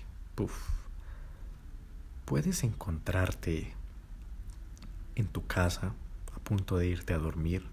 [2.26, 3.74] Puedes encontrarte
[5.16, 5.94] en tu casa
[6.36, 7.66] a punto de irte a dormir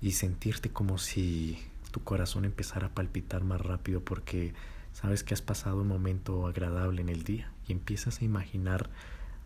[0.00, 1.58] y sentirte como si
[1.92, 4.54] tu corazón empezara a palpitar más rápido porque
[4.92, 8.90] sabes que has pasado un momento agradable en el día y empiezas a imaginar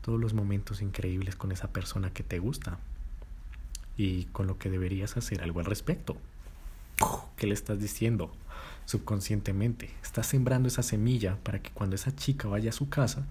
[0.01, 2.79] todos los momentos increíbles con esa persona que te gusta
[3.97, 6.17] y con lo que deberías hacer algo al respecto.
[7.37, 8.33] ¿Qué le estás diciendo?
[8.87, 13.27] Subconscientemente, estás sembrando esa semilla para que cuando esa chica vaya a su casa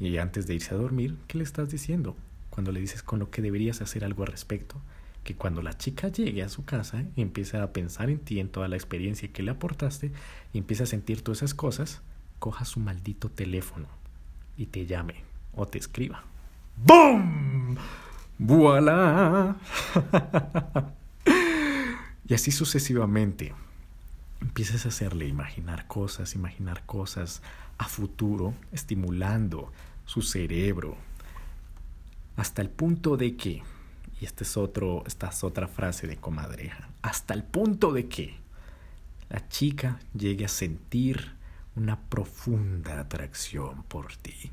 [0.00, 2.16] y antes de irse a dormir, ¿qué le estás diciendo?
[2.50, 4.80] Cuando le dices con lo que deberías hacer algo al respecto,
[5.22, 8.48] que cuando la chica llegue a su casa y empiece a pensar en ti, en
[8.48, 10.12] toda la experiencia que le aportaste,
[10.52, 12.00] y empiece a sentir todas esas cosas,
[12.38, 13.88] coja su maldito teléfono
[14.56, 16.24] y te llame o te escriba.
[16.76, 17.76] ¡Bum!
[18.38, 19.56] ¡Voilà!
[22.28, 23.54] y así sucesivamente.
[24.40, 27.42] Empiezas a hacerle imaginar cosas, imaginar cosas
[27.78, 29.72] a futuro, estimulando
[30.04, 30.96] su cerebro.
[32.36, 33.62] Hasta el punto de que,
[34.20, 34.56] y esta es,
[35.06, 38.36] esta es otra frase de comadreja, hasta el punto de que
[39.28, 41.34] la chica llegue a sentir
[41.74, 44.52] una profunda atracción por ti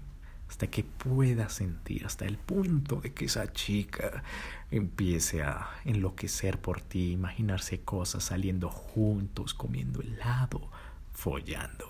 [0.54, 4.22] hasta que pueda sentir, hasta el punto de que esa chica
[4.70, 10.70] empiece a enloquecer por ti, imaginarse cosas saliendo juntos, comiendo helado,
[11.12, 11.88] follando,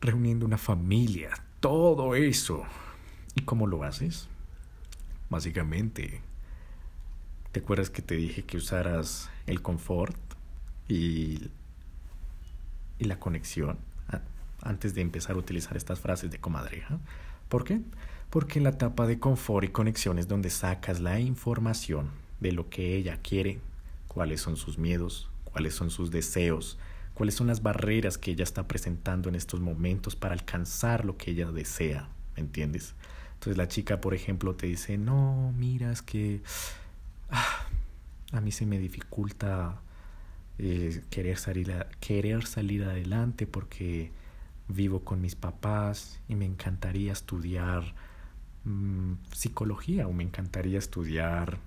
[0.00, 2.62] reuniendo una familia, todo eso.
[3.34, 4.28] ¿Y cómo lo haces?
[5.30, 6.20] Básicamente,
[7.50, 10.16] ¿te acuerdas que te dije que usaras el confort
[10.86, 11.50] y,
[13.00, 13.76] y la conexión?
[14.64, 16.98] Antes de empezar a utilizar estas frases de comadreja.
[17.48, 17.80] ¿Por qué?
[18.30, 22.68] Porque en la etapa de confort y conexión es donde sacas la información de lo
[22.68, 23.60] que ella quiere,
[24.08, 26.78] cuáles son sus miedos, cuáles son sus deseos,
[27.14, 31.30] cuáles son las barreras que ella está presentando en estos momentos para alcanzar lo que
[31.30, 32.94] ella desea, ¿me entiendes?
[33.34, 36.42] Entonces la chica, por ejemplo, te dice, no, mira, es que
[37.30, 37.66] ah,
[38.32, 39.80] a mí se me dificulta
[40.58, 44.10] eh, querer, salir querer salir adelante porque
[44.68, 47.94] vivo con mis papás y me encantaría estudiar
[48.64, 51.58] mm, psicología o me encantaría estudiar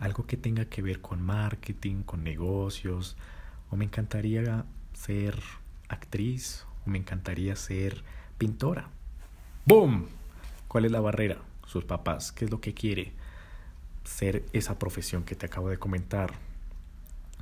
[0.00, 3.16] algo que tenga que ver con marketing, con negocios,
[3.70, 4.64] o me encantaría
[4.94, 5.40] ser
[5.88, 8.02] actriz, o me encantaría ser
[8.38, 8.88] pintora.
[9.66, 10.06] ¡Boom!
[10.68, 11.38] ¿Cuál es la barrera?
[11.66, 12.32] Sus papás.
[12.32, 13.12] ¿Qué es lo que quiere?
[14.04, 16.32] Ser esa profesión que te acabo de comentar.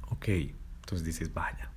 [0.08, 1.70] Ok, entonces dices, vaya,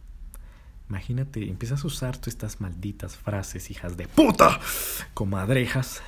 [0.89, 4.60] Imagínate, empiezas a usar tú estas malditas frases, hijas de puta,
[5.13, 6.02] comadrejas.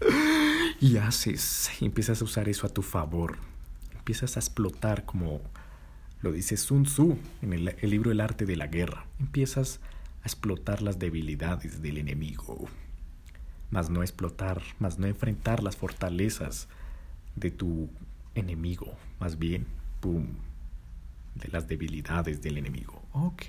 [0.80, 3.36] y haces, empiezas a usar eso a tu favor.
[3.94, 5.42] Empiezas a explotar como
[6.22, 9.06] lo dice Sun Tzu en el, libro El arte de la guerra.
[9.18, 9.80] Empiezas
[10.22, 12.68] a explotar las debilidades del enemigo,
[13.70, 16.68] más no explotar, más no enfrentar las fortalezas
[17.36, 17.88] de tu
[18.34, 19.66] enemigo, más bien,
[20.00, 20.26] ¡pum!,
[21.34, 22.99] de las debilidades del enemigo.
[23.12, 23.44] Ok,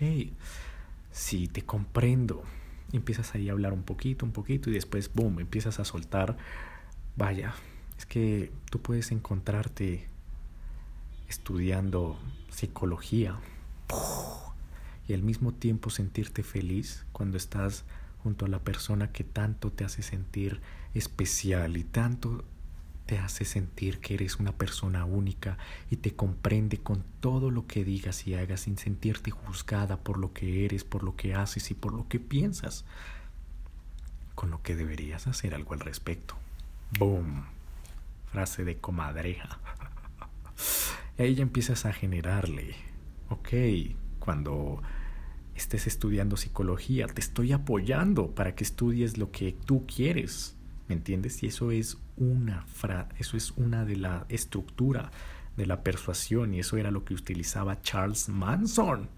[1.11, 2.43] si te comprendo,
[2.91, 6.37] empiezas ahí a hablar un poquito, un poquito y después, ¡boom!, empiezas a soltar,
[7.15, 7.53] vaya,
[7.97, 10.07] es que tú puedes encontrarte
[11.29, 12.17] estudiando
[12.49, 13.39] psicología.
[15.07, 17.83] Y al mismo tiempo sentirte feliz cuando estás
[18.23, 20.61] junto a la persona que tanto te hace sentir
[20.93, 22.43] especial y tanto
[23.11, 25.57] te hace sentir que eres una persona única
[25.89, 30.31] y te comprende con todo lo que digas y hagas sin sentirte juzgada por lo
[30.31, 32.85] que eres, por lo que haces y por lo que piensas,
[34.33, 36.35] con lo que deberías hacer algo al respecto.
[36.97, 37.43] Boom.
[38.31, 39.59] Frase de comadreja.
[41.17, 42.75] y ahí ya empiezas a generarle.
[43.27, 43.49] Ok,
[44.19, 44.81] cuando
[45.53, 50.55] estés estudiando psicología, te estoy apoyando para que estudies lo que tú quieres.
[50.87, 51.43] ¿Me entiendes?
[51.43, 55.11] Y eso es una fra eso es una de la estructura
[55.57, 59.09] de la persuasión y eso era lo que utilizaba Charles Manson.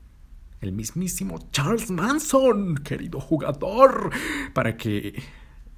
[0.61, 4.11] El mismísimo Charles Manson, querido jugador,
[4.53, 5.21] para que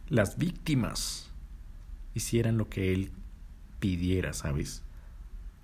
[0.09, 1.31] las víctimas
[2.13, 3.11] hicieran lo que él
[3.79, 4.83] pidiera, ¿sabes?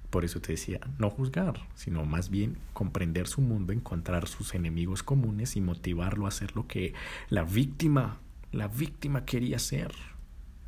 [0.10, 5.04] Por eso te decía, no juzgar, sino más bien comprender su mundo, encontrar sus enemigos
[5.04, 6.94] comunes y motivarlo a hacer lo que
[7.30, 8.20] la víctima,
[8.52, 9.94] la víctima quería hacer.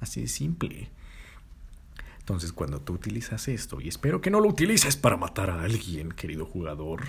[0.04, 0.90] Así simple.
[2.20, 6.12] Entonces cuando tú utilizas esto, y espero que no lo utilices para matar a alguien,
[6.12, 7.04] querido jugador,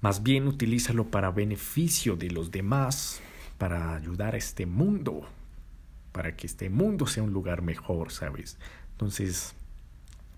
[0.00, 3.20] más bien utilízalo para beneficio de los demás,
[3.58, 5.26] para ayudar a este mundo,
[6.12, 8.58] para que este mundo sea un lugar mejor, ¿sabes?
[8.92, 9.56] Entonces,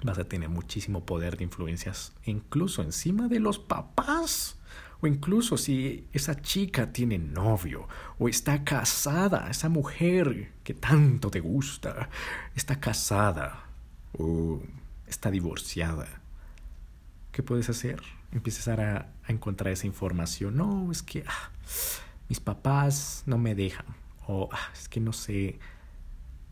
[0.02, 4.57] vas a tener muchísimo poder de influencias, incluso encima de los papás.
[5.00, 7.86] O incluso si esa chica tiene novio
[8.18, 12.10] o está casada, esa mujer que tanto te gusta,
[12.54, 13.64] está casada
[14.18, 14.60] o
[15.06, 16.08] está divorciada.
[17.30, 18.02] ¿Qué puedes hacer?
[18.32, 20.56] Empezar a, a encontrar esa información.
[20.56, 21.50] No, es que ah,
[22.28, 23.86] mis papás no me dejan.
[24.26, 25.58] O ah, es que no sé,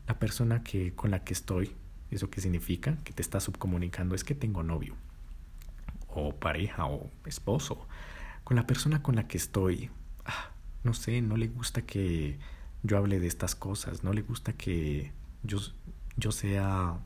[0.07, 1.75] la persona que, con la que estoy
[2.11, 2.99] ¿Eso qué significa?
[3.05, 4.95] Que te está subcomunicando es que tengo novio
[6.09, 7.87] o pareja o esposo.
[8.47, 9.91] Con la persona con la que estoy,
[10.25, 10.53] ah,
[10.85, 12.39] no sé, no le gusta que
[12.85, 15.11] yo hable de estas cosas, no le gusta que
[15.43, 15.59] yo,
[16.17, 16.97] yo sea,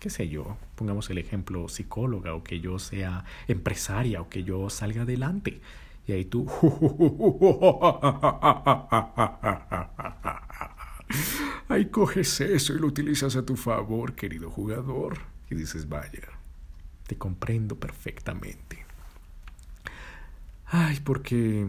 [0.00, 4.70] qué sé yo, pongamos el ejemplo psicóloga o que yo sea empresaria o que yo
[4.70, 5.60] salga adelante.
[6.06, 6.48] Y ahí tú...
[11.68, 15.18] Ahí coges eso y lo utilizas a tu favor, querido jugador.
[15.50, 16.22] Y dices, vaya,
[17.06, 18.85] te comprendo perfectamente.
[20.66, 21.68] Ay, porque...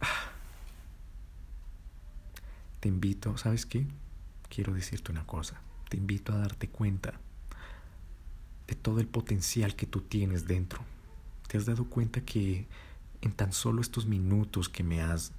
[0.00, 0.30] Ah,
[2.80, 3.86] te invito, ¿sabes qué?
[4.48, 5.60] Quiero decirte una cosa.
[5.88, 7.14] Te invito a darte cuenta
[8.66, 10.80] de todo el potencial que tú tienes dentro.
[11.48, 12.66] ¿Te has dado cuenta que
[13.22, 15.32] en tan solo estos minutos que me has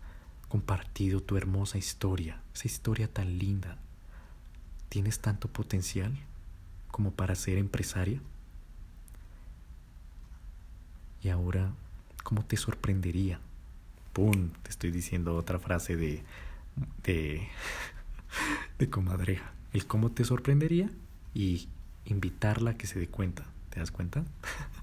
[0.48, 3.78] compartido tu hermosa historia, esa historia tan linda.
[4.90, 6.18] ¿Tienes tanto potencial
[6.90, 8.22] como para ser empresaria?
[11.22, 11.74] Y ahora,
[12.28, 13.40] ¿cómo te sorprendería?
[14.12, 14.50] ¡Pum!
[14.62, 16.24] Te estoy diciendo otra frase de,
[17.02, 17.48] de,
[18.80, 19.54] de comadreja.
[19.72, 20.92] El cómo te sorprendería
[21.34, 21.70] y
[22.04, 23.46] invitarla a que se dé cuenta.
[23.70, 24.26] ¿Te das cuenta?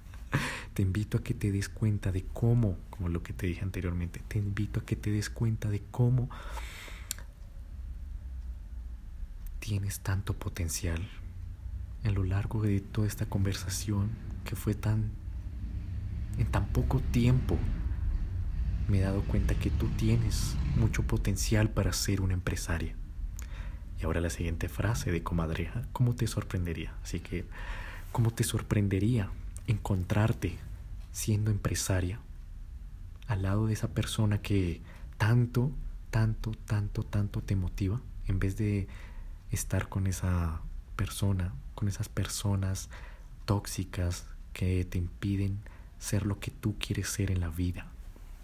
[0.73, 4.21] Te invito a que te des cuenta de cómo, como lo que te dije anteriormente,
[4.27, 6.29] te invito a que te des cuenta de cómo
[9.61, 11.09] tienes tanto potencial
[12.03, 14.11] en lo largo de toda esta conversación
[14.45, 15.13] que fue tan
[16.39, 17.59] en tan poco tiempo
[18.89, 22.95] me he dado cuenta que tú tienes mucho potencial para ser una empresaria.
[24.01, 26.95] Y ahora la siguiente frase de comadreja, ¿cómo te sorprendería?
[27.03, 27.45] Así que,
[28.13, 29.31] ¿cómo te sorprendería
[29.67, 30.59] encontrarte
[31.13, 32.19] siendo empresaria
[33.27, 34.83] al lado de esa persona que
[35.17, 35.71] tanto,
[36.11, 38.89] tanto, tanto, tanto te motiva, en vez de
[39.51, 40.61] estar con esa
[40.97, 42.91] persona, con esas personas
[43.47, 45.61] tóxicas que te impiden
[46.05, 47.87] ser lo que tú quieres ser en la vida.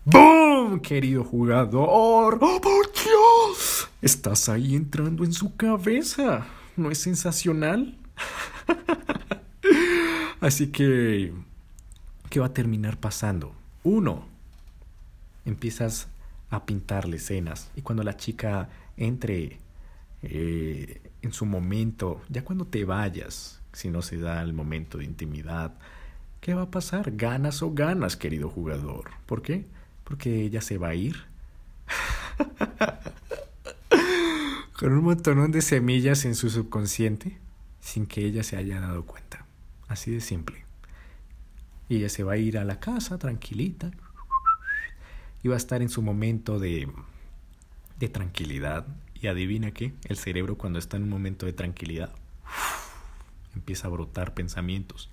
[0.04, 0.80] ¡Boom!
[0.80, 2.38] Querido jugador.
[2.40, 3.88] ¡Oh, por Dios!
[4.00, 6.46] Estás ahí entrando en su cabeza.
[6.76, 7.98] ¿No es sensacional?
[10.40, 11.32] Así que,
[12.30, 13.54] ¿qué va a terminar pasando?
[13.84, 14.24] Uno,
[15.44, 16.08] empiezas
[16.48, 19.58] a pintarle escenas y cuando la chica entre
[20.22, 25.04] eh, en su momento, ya cuando te vayas, si no se da el momento de
[25.04, 25.74] intimidad,
[26.41, 27.12] ¿qué va a pasar?
[27.12, 29.11] Ganas o ganas, querido jugador.
[29.26, 29.66] ¿Por qué?
[30.05, 31.24] Porque ella se va a ir.
[34.78, 37.38] Con un montón de semillas en su subconsciente
[37.80, 39.45] sin que ella se haya dado cuenta.
[39.88, 40.64] Así de simple.
[41.88, 43.91] Y ella se va a ir a la casa tranquilita
[45.43, 46.88] y va a estar en su momento de,
[47.99, 48.86] de tranquilidad.
[49.20, 52.14] Y adivina qué, el cerebro cuando está en un momento de tranquilidad
[53.55, 55.11] empieza a brotar pensamientos.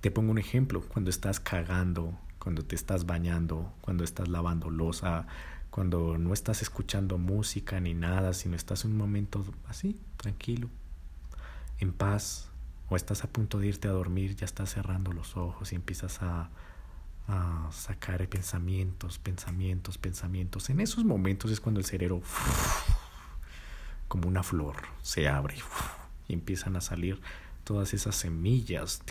[0.00, 5.26] Te pongo un ejemplo, cuando estás cagando, cuando te estás bañando, cuando estás lavando losa,
[5.70, 10.68] cuando no estás escuchando música ni nada, sino estás en un momento así, tranquilo,
[11.80, 12.50] en paz,
[12.88, 16.22] o estás a punto de irte a dormir, ya estás cerrando los ojos y empiezas
[16.22, 16.50] a,
[17.26, 20.70] a sacar pensamientos, pensamientos, pensamientos.
[20.70, 22.22] En esos momentos es cuando el cerebro,
[24.08, 25.56] como una flor, se abre
[26.28, 27.20] y empiezan a salir
[27.64, 29.02] todas esas semillas,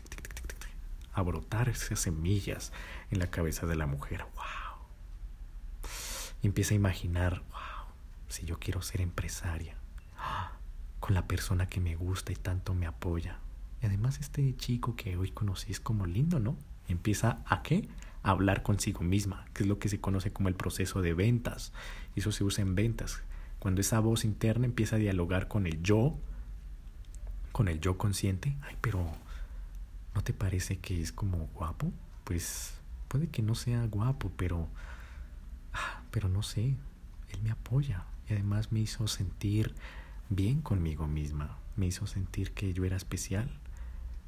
[1.16, 2.72] a brotar esas semillas
[3.09, 4.26] en la cabeza de la mujer.
[4.36, 4.86] ¡Wow!
[6.41, 7.88] Y empieza a imaginar, wow,
[8.28, 9.76] si yo quiero ser empresaria,
[10.99, 13.39] con la persona que me gusta y tanto me apoya.
[13.82, 16.57] Y además este chico que hoy conocí es como lindo, ¿no?
[16.88, 17.88] Empieza a qué?
[18.24, 21.74] A hablar consigo misma, que es lo que se conoce como el proceso de ventas.
[22.16, 23.22] Y eso se usa en ventas.
[23.59, 26.18] Cuando esa voz interna empieza a dialogar con el yo,
[27.51, 29.11] con el yo consciente, ay, pero
[30.16, 31.91] ¿no te parece que es como guapo?
[32.24, 32.74] Pues
[33.09, 34.70] puede que no sea guapo, pero
[35.74, 36.76] ah, pero no sé,
[37.30, 39.76] él me apoya y además me hizo sentir
[40.30, 41.57] bien conmigo misma.
[41.76, 43.49] Me hizo sentir que yo era especial.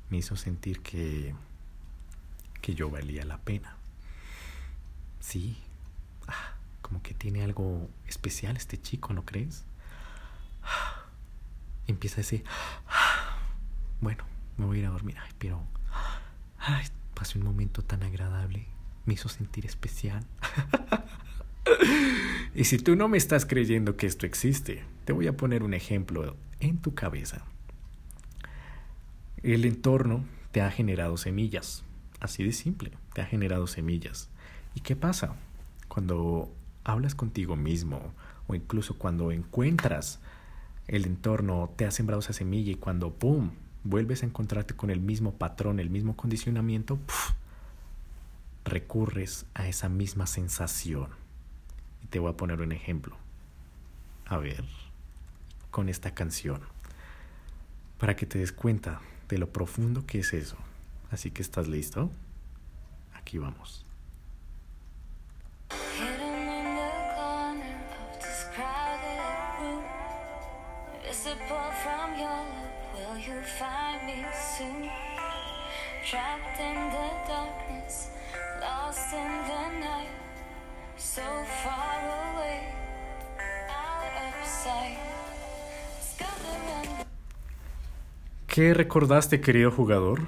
[0.10, 1.34] Me hizo sentir que,
[2.62, 3.76] que yo valía la pena.
[5.20, 5.58] Sí,
[6.28, 9.66] ah, como que tiene algo especial este chico, ¿no crees?
[10.64, 11.06] Ah,
[11.88, 12.44] empieza a decir,
[12.88, 13.38] ah,
[14.02, 14.26] bueno,
[14.58, 15.62] me voy a ir a dormir, ay, pero
[16.60, 18.68] ay, pasé un momento tan agradable,
[19.06, 20.26] me hizo sentir especial.
[22.56, 25.74] y si tú no me estás creyendo que esto existe, te voy a poner un
[25.74, 27.44] ejemplo en tu cabeza.
[29.44, 31.84] El entorno te ha generado semillas,
[32.20, 34.30] así de simple, te ha generado semillas.
[34.76, 35.36] ¿Y qué pasa?
[35.88, 36.52] Cuando
[36.84, 38.14] hablas contigo mismo
[38.48, 40.20] o incluso cuando encuentras
[40.88, 43.52] el entorno, te ha sembrado esa semilla y cuando, ¡pum!,
[43.90, 47.00] vuelves a encontrarte con el mismo patrón, el mismo condicionamiento,
[48.66, 51.10] recurres a esa misma sensación.
[52.04, 53.18] Y te voy a poner un ejemplo.
[54.26, 54.66] A ver
[55.72, 56.62] con esta canción
[57.98, 60.58] para que te des cuenta de lo profundo que es eso.
[61.12, 62.12] Así que estás listo?
[63.14, 63.87] Aquí vamos.
[80.98, 81.22] So
[81.64, 82.00] far
[82.36, 82.60] away,
[83.70, 84.98] out sight.
[88.48, 90.22] ¿Qué recordaste, querido jugador?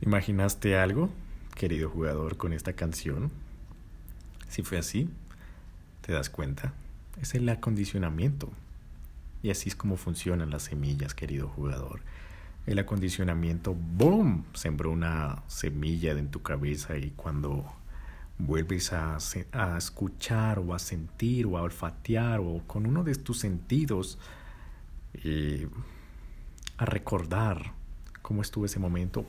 [0.00, 1.10] ¿Imaginaste algo,
[1.54, 3.30] querido jugador, con esta canción?
[4.48, 5.08] Si fue así,
[6.00, 6.72] ¿te das cuenta?
[7.20, 8.50] Es el acondicionamiento.
[9.42, 12.00] Y así es como funcionan las semillas, querido jugador.
[12.66, 14.44] El acondicionamiento, ¡boom!
[14.52, 17.64] Sembró una semilla en tu cabeza y cuando
[18.38, 19.18] vuelves a,
[19.52, 24.18] a, escuchar o a sentir o a olfatear o con uno de tus sentidos
[25.14, 25.68] eh,
[26.76, 27.72] a recordar
[28.22, 29.26] cómo estuvo ese momento,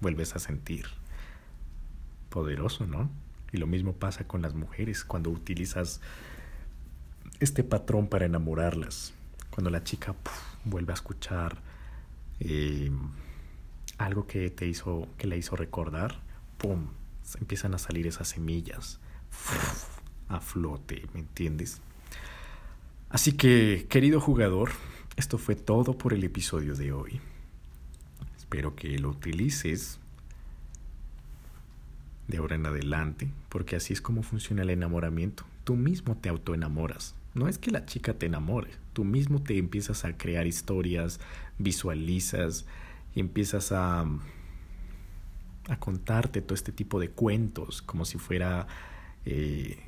[0.00, 0.86] vuelves a sentir.
[2.28, 3.10] Poderoso, ¿no?
[3.52, 6.00] Y lo mismo pasa con las mujeres cuando utilizas
[7.40, 9.14] este patrón para enamorarlas.
[9.54, 10.16] Cuando la chica
[10.64, 11.62] vuelve a escuchar
[12.40, 12.90] eh,
[13.98, 16.20] algo que te hizo, que le hizo recordar,
[16.58, 16.88] ¡pum!
[17.40, 18.98] empiezan a salir esas semillas
[20.28, 21.80] a flote, ¿me entiendes?
[23.10, 24.72] Así que, querido jugador,
[25.14, 27.20] esto fue todo por el episodio de hoy.
[28.36, 30.00] Espero que lo utilices
[32.26, 35.44] de ahora en adelante, porque así es como funciona el enamoramiento.
[35.62, 37.14] Tú mismo te autoenamoras.
[37.34, 41.20] No es que la chica te enamore, tú mismo te empiezas a crear historias,
[41.58, 42.66] visualizas
[43.16, 44.06] empiezas a
[45.68, 48.66] a contarte todo este tipo de cuentos, como si fuera,
[49.24, 49.78] eh,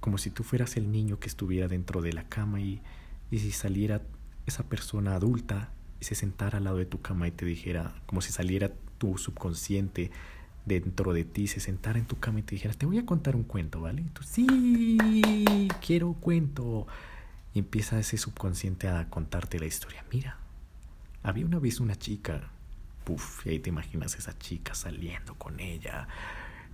[0.00, 2.82] como si tú fueras el niño que estuviera dentro de la cama y,
[3.30, 4.02] y si saliera
[4.46, 8.20] esa persona adulta y se sentara al lado de tu cama y te dijera, como
[8.20, 10.10] si saliera tu subconsciente
[10.64, 13.36] dentro de ti se sentara en tu cama y te dijera, te voy a contar
[13.36, 14.02] un cuento, ¿vale?
[14.02, 14.98] Y tú, sí,
[15.84, 16.86] quiero cuento.
[17.52, 20.04] Y empieza ese subconsciente a contarte la historia.
[20.12, 20.38] Mira,
[21.22, 22.50] había una vez una chica,
[23.04, 26.08] puf, y ahí te imaginas esa chica saliendo con ella,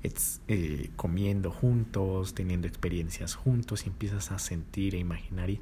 [0.03, 5.61] eh, comiendo juntos, teniendo experiencias juntos, y empiezas a sentir e imaginar y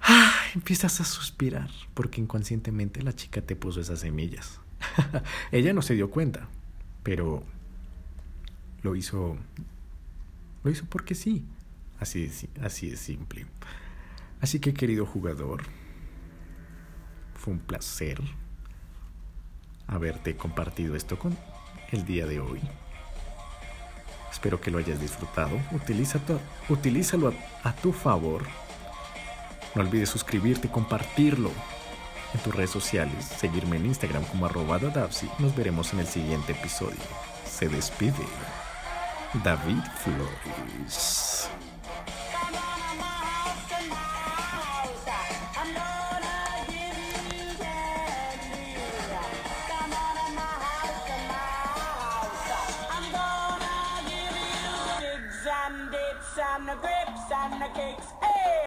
[0.00, 0.34] ¡ah!
[0.54, 4.60] empiezas a suspirar, porque inconscientemente la chica te puso esas semillas.
[5.52, 6.48] ella no se dio cuenta,
[7.02, 7.42] pero
[8.82, 9.36] lo hizo,
[10.62, 11.44] lo hizo porque sí.
[11.98, 12.30] Así
[12.60, 13.46] así es simple.
[14.40, 15.62] Así que querido jugador,
[17.36, 18.20] fue un placer
[19.86, 21.36] haberte compartido esto con
[21.92, 22.60] el día de hoy.
[24.30, 25.60] Espero que lo hayas disfrutado.
[25.70, 26.20] Utiliza
[26.68, 28.44] utilízalo a, tu favor.
[29.74, 31.50] No olvides suscribirte y compartirlo
[32.34, 33.24] en tus redes sociales.
[33.24, 34.78] Seguirme en Instagram como arroba
[35.38, 37.00] Nos veremos en el siguiente episodio.
[37.44, 38.26] Se despide
[39.44, 41.48] David Flores.